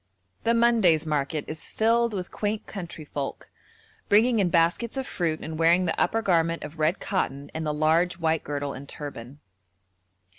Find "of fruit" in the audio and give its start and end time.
4.97-5.41